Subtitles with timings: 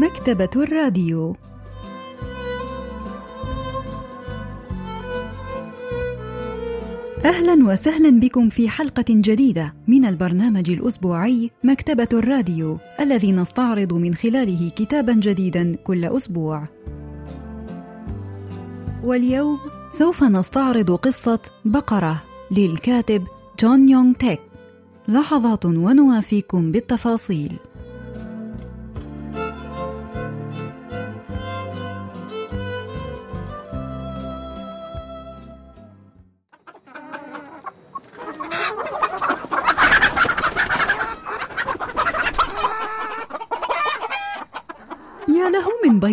[0.00, 1.36] مكتبة الراديو
[7.24, 14.70] أهلا وسهلا بكم في حلقة جديدة من البرنامج الأسبوعي مكتبة الراديو الذي نستعرض من خلاله
[14.76, 16.68] كتابا جديدا كل أسبوع.
[19.04, 19.58] واليوم
[19.98, 23.24] سوف نستعرض قصة بقرة للكاتب
[23.60, 24.40] جون يونغ تيك.
[25.08, 27.58] لحظات ونوافيكم بالتفاصيل.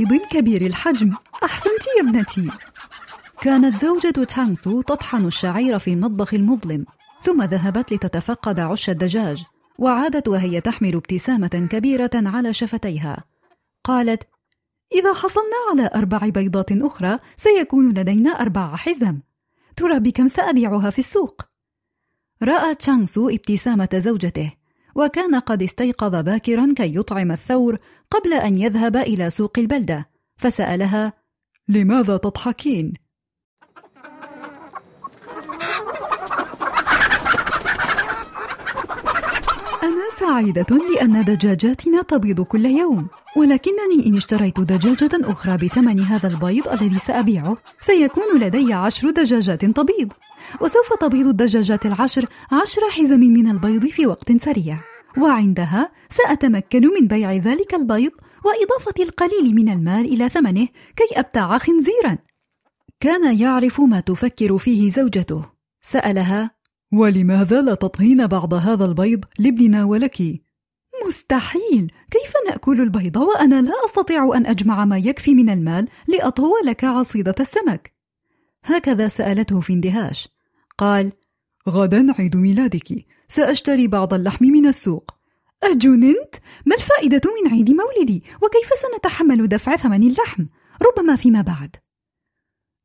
[0.05, 1.13] بيض كبير الحجم.
[1.43, 2.49] أحسنت يا ابنتي.
[3.41, 6.85] كانت زوجة تشانغسو تطحن الشعير في المطبخ المظلم
[7.21, 9.43] ثم ذهبت لتتفقد عش الدجاج
[9.77, 13.23] وعادت وهي تحمل ابتسامة كبيرة على شفتيها.
[13.83, 14.23] قالت
[14.95, 19.19] إذا حصلنا على أربع بيضات أخرى سيكون لدينا أربع حزم.
[19.75, 21.41] ترى بكم سأبيعها في السوق.
[22.43, 24.51] رأى تشانغسو ابتسامة زوجته
[24.97, 27.79] وكان قد استيقظ باكرا كي يطعم الثور
[28.11, 31.13] قبل أن يذهب إلى سوق البلدة فسألها
[31.69, 32.93] لماذا تضحكين؟
[39.83, 46.67] أنا سعيدة لأن دجاجاتنا تبيض كل يوم ولكنني إن اشتريت دجاجة أخرى بثمن هذا البيض
[46.67, 50.13] الذي سأبيعه سيكون لدي عشر دجاجات تبيض
[50.61, 54.79] وسوف تبيض الدجاجات العشر عشر حزم من البيض في وقت سريع.
[55.17, 58.11] وعندها سأتمكن من بيع ذلك البيض
[58.45, 62.17] وإضافة القليل من المال إلى ثمنه كي أبتاع خنزيرا.
[62.99, 65.45] كان يعرف ما تفكر فيه زوجته.
[65.81, 66.51] سألها
[66.93, 70.21] ولماذا لا تطهين بعض هذا البيض لابننا ولك؟
[71.07, 71.91] مستحيل!
[72.11, 77.35] كيف نأكل البيض وأنا لا أستطيع أن أجمع ما يكفي من المال لأطهو لك عصيدة
[77.39, 77.93] السمك؟
[78.63, 80.36] هكذا سألته في اندهاش.
[80.77, 81.11] قال
[81.69, 85.11] غدا عيد ميلادك سأشتري بعض اللحم من السوق.
[85.63, 90.45] اجننت ما الفائدة من عيد مولدي؟ وكيف سنتحمل دفع ثمن اللحم؟
[90.81, 91.75] ربما فيما بعد.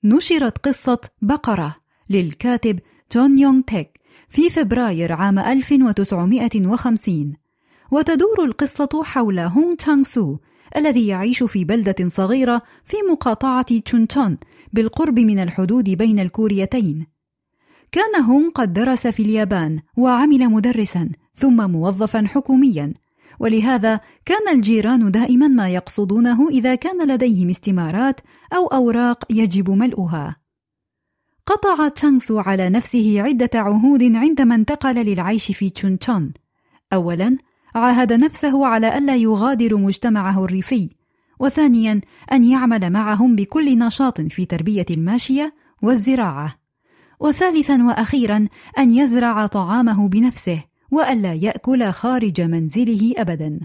[0.05, 1.77] نشرت قصة بقرة
[2.11, 2.79] للكاتب
[3.13, 7.37] جون يونغ تيك في فبراير عام 1950
[7.91, 10.37] وتدور القصة حول هونغ تشانغ سو
[10.77, 14.39] الذي يعيش في بلدة صغيرة في مقاطعة تشونتون
[14.73, 17.12] بالقرب من الحدود بين الكوريتين.
[17.93, 22.95] كان هونغ قد درس في اليابان وعمل مدرسا ثم موظفا حكوميا
[23.41, 28.21] ولهذا كان الجيران دائما ما يقصدونه إذا كان لديهم استمارات
[28.53, 30.37] أو أوراق يجب ملؤها.
[31.47, 36.33] قطع تشانغسو على نفسه عدة عهود عندما انتقل للعيش في تشونتون.
[36.93, 37.39] أولاً،
[37.75, 40.91] عاهد نفسه على ألا يغادر مجتمعه الريفي،
[41.41, 42.01] وثانياً
[42.33, 46.62] أن يعمل معهم بكل نشاط في تربية الماشية والزراعة،
[47.23, 53.61] وثالثاً وأخيراً أن يزرع طعامه بنفسه، وألا يأكل خارج منزله أبداً.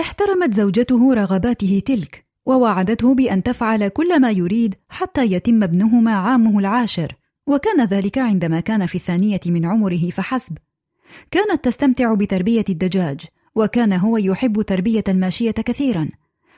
[0.00, 7.12] احترمت زوجته رغباته تلك، ووعدته بأن تفعل كل ما يريد حتى يتم ابنهما عامه العاشر
[7.46, 10.58] وكان ذلك عندما كان في الثانية من عمره فحسب
[11.30, 13.20] كانت تستمتع بتربية الدجاج
[13.54, 16.08] وكان هو يحب تربية الماشية كثيرا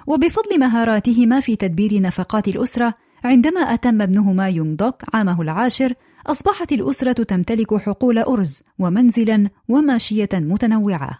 [0.06, 2.94] وبفضل مهاراتهما في تدبير نفقات الأسرة
[3.24, 5.94] عندما أتم ابنهما يونغ دوك عامه العاشر
[6.26, 11.18] أصبحت الأسرة تمتلك حقول أرز ومنزلا وماشية متنوعة.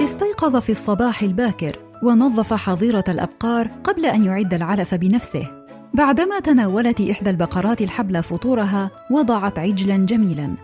[0.00, 1.89] استيقظ في الصباح الباكر.
[2.02, 5.46] ونظف حظيرة الأبقار قبل أن يعد العلف بنفسه.
[5.94, 10.54] بعدما تناولت إحدى البقرات الحبل فطورها وضعت عجلا جميلا.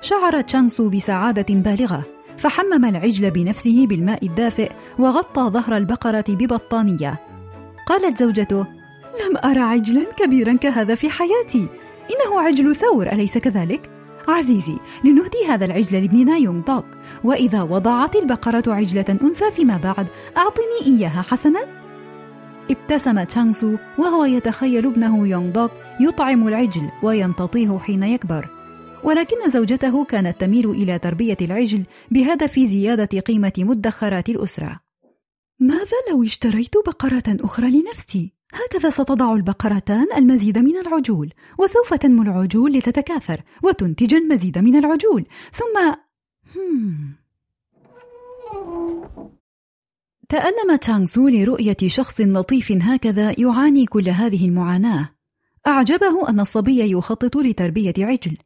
[0.00, 2.04] شعرت شانسو بسعادة بالغة
[2.38, 7.20] فحمم العجل بنفسه بالماء الدافئ وغطى ظهر البقرة ببطانية.
[7.86, 8.66] قالت زوجته
[9.24, 11.68] لم أرى عجلا كبيرا كهذا في حياتي.
[12.10, 13.93] إنه عجل ثور أليس كذلك؟
[14.28, 16.86] عزيزي لنهدي هذا العجل لابننا يونغ دوك
[17.24, 20.06] وإذا وضعت البقرة عجلة أنثى فيما بعد
[20.36, 21.60] أعطني إياها حسنا.
[22.70, 28.48] ابتسم تشانغسو وهو يتخيل ابنه يونغ دوك يطعم العجل ويمتطيه حين يكبر.
[29.04, 34.80] ولكن زوجته كانت تميل إلى تربية العجل بهدف زيادة قيمة مدخرات الأسرة.
[35.60, 42.72] ماذا لو اشتريت بقرة أخرى لنفسي؟ هكذا ستضع البقرتان المزيد من العجول وسوف تنمو العجول
[42.72, 45.26] لتتكاثر وتنتج المزيد من العجول.
[45.52, 45.94] ثم
[50.28, 55.10] تألم تشانغ سو لرؤية شخص لطيف هكذا يعاني كل هذه المعاناة.
[55.66, 58.36] أعجبه أن الصبي يخطط لتربية عجل.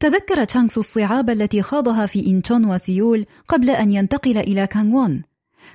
[0.00, 5.22] تذكر تشانغ سو الصعاب التي خاضها في إنشون وسيول قبل أن ينتقل إلى كانغوان.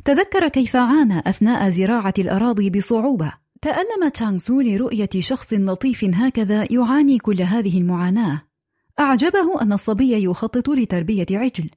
[0.06, 3.34] تذكر كيف عانى أثناء زراعة الأراضي بصعوبة.
[3.62, 8.42] تألم تشانغ سو لرؤية شخص لطيف هكذا يعاني كل هذه المعاناة.
[9.00, 11.70] أعجبه أن الصبي يخطط لتربية عجل.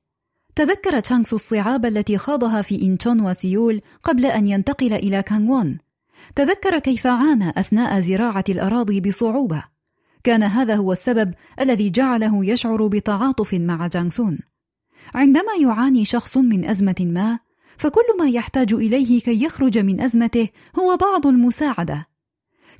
[0.57, 5.79] تذكر تشانغسو الصعاب التي خاضها في إنشون وسيول قبل أن ينتقل إلى كانغوان.
[6.37, 9.65] تذكر كيف عانى أثناء زراعة الأراضي بصعوبة.
[10.25, 14.39] كان هذا هو السبب الذي جعله يشعر بتعاطف مع جانسون
[15.15, 17.39] عندما يعاني شخص من أزمة ما
[17.79, 20.49] فكل ما يحتاج إليه كي يخرج من أزمته
[20.79, 22.07] هو بعض المساعدة.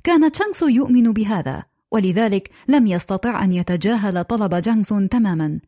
[0.03, 5.59] كان تشانغسو يؤمن بهذا ولذلك لم يستطع أن يتجاهل طلب جانسون تماما.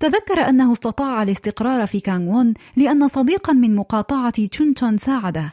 [0.00, 5.52] تذكر أنه استطاع الاستقرار في كانغوون لأن صديقا من مقاطعة تشونشان ساعده.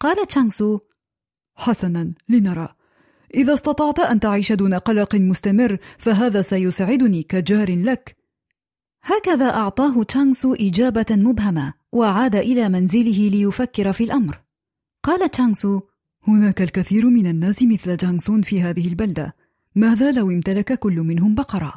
[0.00, 0.78] قال تشانغسو
[1.56, 2.68] حسنا لنرى.
[3.34, 8.16] إذا استطعت أن تعيش دون قلق مستمر فهذا سيسعدني كجار لك.
[9.02, 14.40] هكذا أعطاه تشانغسو إجابة مبهمة وعاد إلى منزله ليفكر في الأمر.
[15.04, 15.80] قال تشانغسو
[16.28, 19.36] هناك الكثير من الناس مثل جانسون في هذه البلدة.
[19.74, 21.72] ماذا لو امتلك كل منهم بقرة؟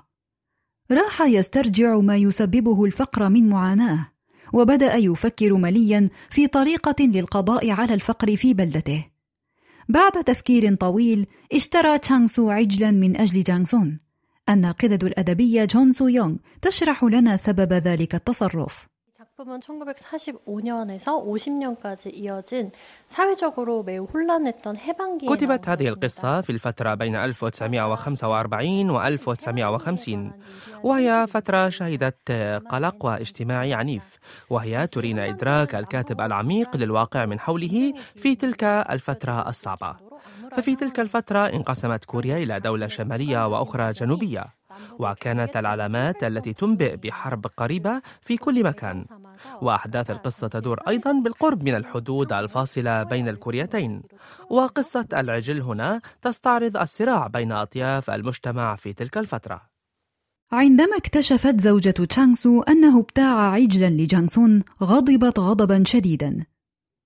[0.91, 4.07] راح يسترجع ما يسببه الفقر من معاناة
[4.53, 9.05] وبدأ يفكر مليا في طريقة للقضاء على الفقر في بلدته.
[9.89, 13.99] بعد تفكير طويل اشترى تشانغسو عجلا من أجل جانسون
[14.48, 18.88] الناقدة الأدبية جون سو يونغ تشرح لنا سبب ذلك التصرف
[19.38, 22.72] 작품은 1945년에서 50년까지 이어진
[23.08, 30.32] 사회적으로 매우 혼란했던 해방기에 كتبت هذه القصة في الفترة بين 1945 و 1950
[30.82, 32.32] وهي فترة شهدت
[32.68, 34.18] قلق واجتماعي عنيف
[34.50, 40.01] وهي ترينا إدراك الكاتب العميق للواقع من حوله في تلك الفترة الصعبة
[40.51, 44.45] ففي تلك الفترة انقسمت كوريا إلى دولة شمالية وأخرى جنوبية
[44.99, 49.05] وكانت العلامات التي تنبئ بحرب قريبة في كل مكان
[49.61, 54.01] وأحداث القصة تدور أيضا بالقرب من الحدود الفاصلة بين الكوريتين
[54.49, 59.61] وقصة العجل هنا تستعرض الصراع بين أطياف المجتمع في تلك الفترة.
[60.53, 66.45] عندما اكتشفت زوجة تشانغسو أنه ابتاع عجلا لجانسون غضبت غضبا شديدا.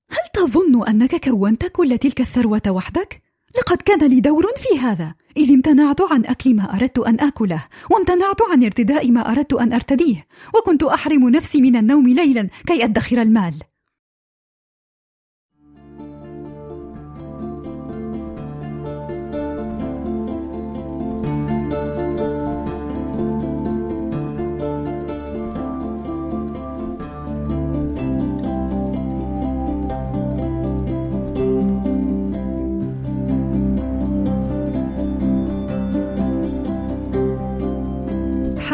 [0.09, 3.21] هل تظن أنك كونت كل تلك الثروة وحدك؟
[3.57, 8.41] لقد كان لي دور في هذا إذ امتنعت عن أكل ما أردت أن آكله وامتنعت
[8.51, 13.53] عن ارتداء ما أردت أن أرتديه وكنت أحرم نفسي من النوم ليلا كي أدخر المال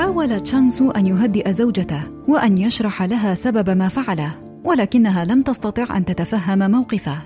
[0.04, 4.32] حاول تشانسو أن يهدئ زوجته وأن يشرح لها سبب ما فعله
[4.64, 7.18] ولكنها لم تستطع أن تتفهم موقفه.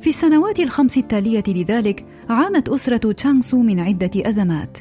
[0.00, 4.78] في السنوات الخمس التالية لذلك عانت أسرة تشانسو من عدة أزمات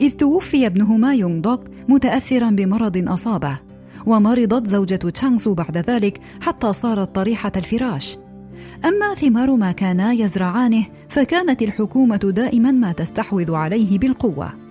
[0.00, 3.58] إذ توفي ابنهما يونغ دوك متأثرا بمرض أصابه
[4.06, 8.16] ومرضت زوجة تشانسو بعد ذلك حتى صارت طريحة الفراش.
[8.84, 14.63] أما ثمار ما كانا يزرعانه فكانت الحكومة دائما ما تستحوذ عليه بالقوة.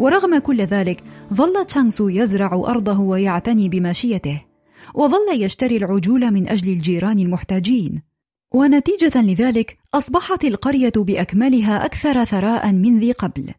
[0.00, 1.04] ورغم كل ذلك
[1.34, 4.42] ظل تشانغسو يزرع أرضه ويعتني بماشيته
[4.94, 8.02] وظل يشتري العجول من أجل الجيران المحتاجين.
[8.54, 13.54] ونتيجة لذلك أصبحت القرية بأكملها أكثر ثراء من ذي قبل.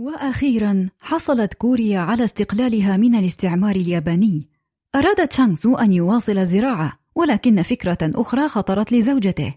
[0.00, 4.48] وأخيرا حصلت كوريا على استقلالها من الاستعمار الياباني.
[4.94, 9.54] أراد تشانغسو أن يواصل الزراعه ولكن فكرة أخرى خطرت لزوجته.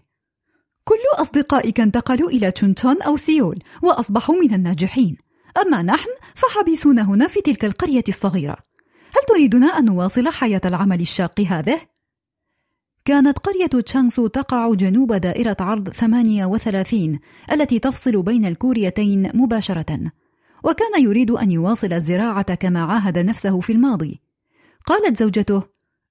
[0.84, 5.16] كل أصدقائك انتقلوا إلى تشونتون أو سيول وأصبحوا من الناجحين.
[5.62, 8.56] أما نحن فحبيسون هنا في تلك القرية الصغيرة.
[9.16, 11.80] هل تريدنا أن نواصل حياة العمل الشاق هذه؟
[13.04, 17.18] كانت قرية تشانغسو تقع جنوب دائرة عرض 38
[17.52, 20.12] التي تفصل بين الكوريتين مباشرة.
[20.64, 24.20] وكان يريد أن يواصل الزراعة كما عاهد نفسه في الماضي.
[24.86, 25.62] قالت زوجته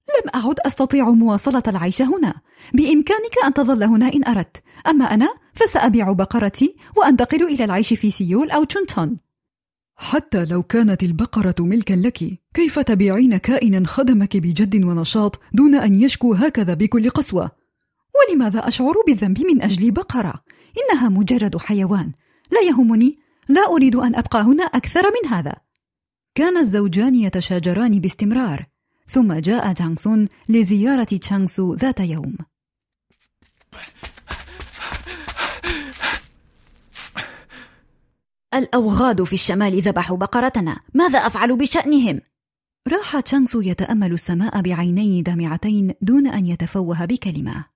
[0.08, 2.34] لم أعد أستطيع مواصلة العيش هنا.
[2.72, 4.62] بإمكانك أن تظل هنا إن أردت.
[4.86, 9.16] أما أنا فسأبيع بقرتي وأنتقل إلى العيش في سيول أو تشونتون.
[9.96, 16.34] حتى لو كانت البقرة ملكا لك كيف تبيعين كائنا خدمك بجد ونشاط دون أن يشكو
[16.34, 17.50] هكذا بكل قسوة؟
[18.14, 20.34] ولماذا أشعر بالذنب من أجل بقرة؟
[20.78, 22.12] إنها مجرد حيوان.
[22.52, 25.54] لا يهمني لا أريد أن أبقى هنا أكثر من هذا.
[26.34, 28.66] كان الزوجان يتشاجران باستمرار
[29.06, 32.36] ثم جاء جانغسون لزيارة تشانغسو ذات يوم.
[38.54, 42.20] الأوغاد في الشمال ذبحوا بقرتنا ماذا أفعل بشأنهم؟
[42.88, 47.73] راح تشانغسو يتأمل السماء بعينين دامعتين دون أن يتفوه بكلمة.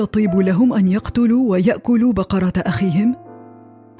[0.00, 3.16] أيطيب لهم أن يقتلوا ويأكلوا بقرة أخيهم؟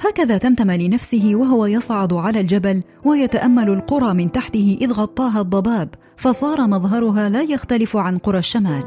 [0.01, 6.67] هكذا تمتم لنفسه وهو يصعد على الجبل ويتأمل القرى من تحته إذ غطاها الضباب فصار
[6.67, 8.83] مظهرها لا يختلف عن قرى الشمال.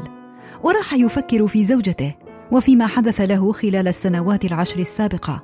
[0.63, 2.15] وراح يفكر في زوجته
[2.51, 5.43] وفيما حدث له خلال السنوات العشر السابقة.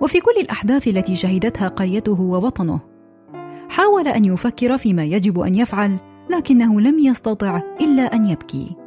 [0.00, 2.80] وفي كل الأحداث التي شهدتها قريته ووطنه.
[3.68, 5.96] حاول أن يفكر فيما يجب أن يفعل
[6.30, 8.81] لكنه لم يستطع إلا أن يبكي.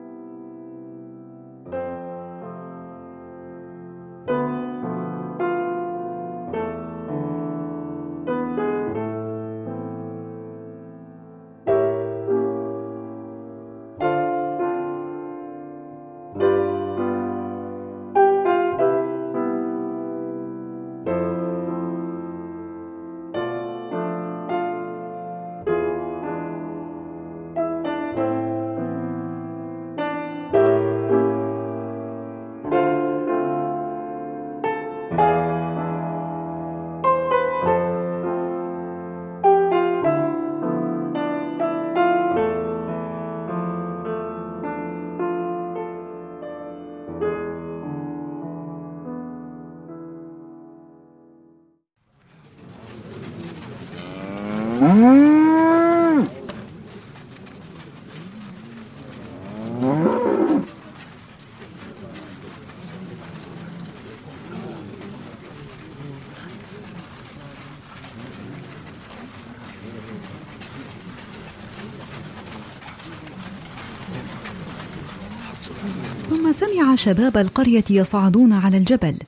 [76.29, 79.19] ثم سمع شباب القرية يصعدون على الجبل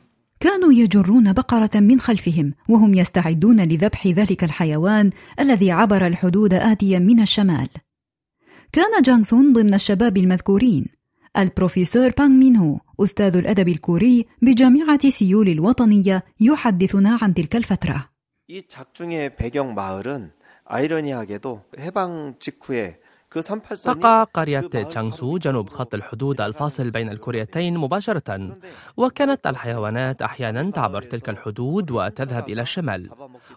[0.41, 5.11] كانوا يجرون بقرة من خلفهم وهم يستعدون لذبح ذلك الحيوان
[5.41, 7.69] الذي عبر الحدود آتيا من الشمال
[8.73, 10.87] كان جانسون ضمن الشباب المذكورين
[11.37, 18.09] البروفيسور بانغ مينهو أستاذ الأدب الكوري بجامعة سيول الوطنية يحدثنا عن تلك الفترة.
[18.49, 20.33] 이 작중의 배경 마을은
[20.65, 22.99] 아이러니하게도 해방 직후에
[23.84, 28.54] تقع قرية تشانغسو جنوب خط الحدود الفاصل بين الكوريتين مباشرة.
[28.98, 33.10] وكانت الحيوانات أحيانا تعبر تلك الحدود وتذهب إلى الشمال.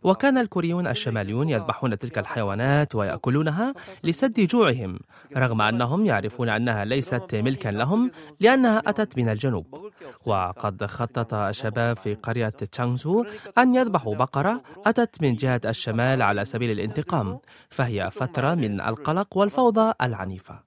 [0.03, 3.75] وكان الكوريون الشماليون يذبحون تلك الحيوانات ويأكلونها
[4.05, 4.99] لسد جوعهم.
[5.37, 8.11] رغم أنهم يعرفون أنها ليست ملكا لهم
[8.41, 9.91] لأنها أتت من الجنوب.
[10.27, 13.25] وقد خطط الشباب في قرية تشانغسو
[13.59, 17.39] أن يذبحوا بقرة أتت من جهة الشمال على سبيل الانتقام.
[17.71, 20.63] فهي فترة من القلق والفوضى الفوضى العنيفة.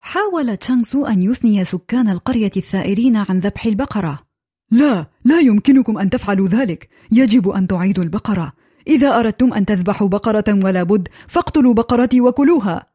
[0.00, 4.18] حاول تشانغسو أن يثني سكان القرية الثائرين عن ذبح البقرة.
[4.70, 6.88] لا لا يمكنكم أن تفعلوا ذلك.
[7.12, 8.52] يجب أن تعيدوا البقرة.
[8.86, 12.86] إذا أردتم أن تذبحوا بقرة ولا بد فاقتلوا بقرتي وكلوها.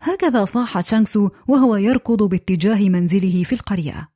[0.00, 4.08] هكذا صاح تشانغسو وهو يركض باتجاه منزله في القرية.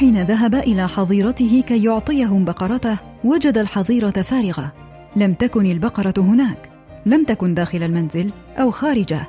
[0.00, 4.72] لكنه حين ذهب إلى حظيرته كي يعطيهم بقرته وجد الحظيرة فارغة.
[5.16, 6.70] لم تكن البقرة هناك.
[7.06, 9.20] لم تكن داخل المنزل أو خارجه.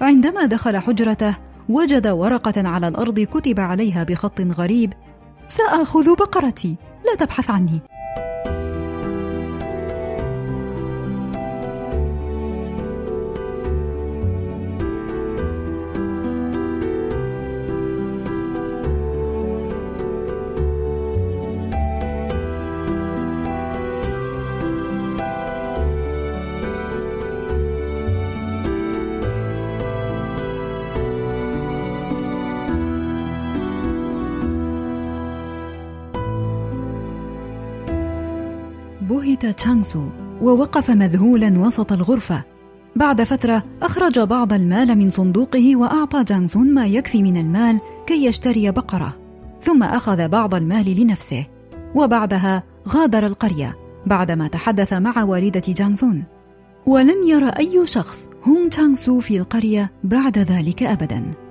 [0.00, 1.34] عندما دخل حجرته
[1.68, 4.92] وجد ورقة على الأرض كتب عليها بخط غريب
[5.46, 7.80] سآخذ بقرتي لا تبحث عني.
[39.44, 40.02] بهت تشانغسو
[40.42, 42.42] ووقف مذهولا وسط الغرفة.
[42.96, 48.70] بعد فترة أخرج بعض المال من صندوقه وأعطى جانسون ما يكفي من المال كي يشتري
[48.70, 49.14] بقرة
[49.60, 51.46] ثم أخذ بعض المال لنفسه.
[51.94, 56.24] وبعدها غادر القرية بعدما تحدث مع والدة جانسون.
[56.86, 61.43] ولم ير أي شخص هونغ تشانغسو في القرية بعد ذلك أبداً.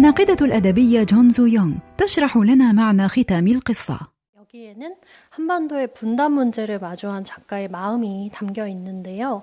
[0.00, 3.98] الناقدة الأدبية جون زو يونغ تشرح لنا معنى ختام القصة.
[4.40, 4.94] 여기에는
[5.30, 9.42] 한반도의 분단 문제를 마주한 작가의 마음이 담겨 있는데요.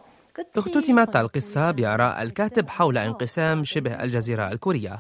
[0.58, 5.00] اختتمت القصة بآراء الكاتب حول انقسام شبه الجزيرة الكورية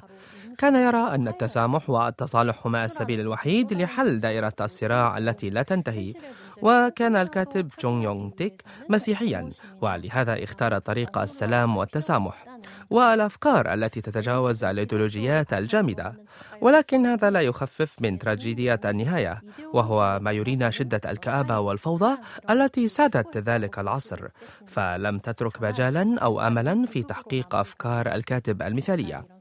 [0.57, 6.13] كان يرى أن التسامح والتصالح هما السبيل الوحيد لحل دائرة الصراع التي لا تنتهي
[6.62, 9.50] وكان الكاتب جونغ يونغ تيك مسيحيا
[9.80, 12.44] ولهذا اختار طريق السلام والتسامح
[12.90, 16.14] والأفكار التي تتجاوز الإيديولوجيات الجامدة.
[16.60, 22.18] ولكن هذا لا يخفف من تراجيدية النهاية وهو ما يرينا شدة الكآبة والفوضى
[22.50, 24.28] التي سادت ذلك العصر.
[24.66, 29.37] فلم تترك مجالا أو أملا في تحقيق أفكار الكاتب المثالية.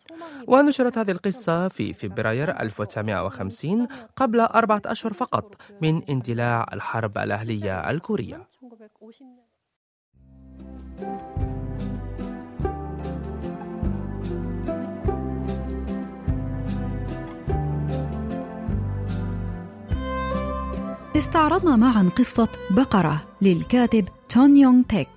[0.48, 8.48] ونشرت هذه القصة في فبراير 1950 قبل أربعة أشهر فقط من اندلاع الحرب الأهلية الكورية.
[21.16, 25.17] استعرضنا معا قصة بقرة للكاتب تون يونغ تيك.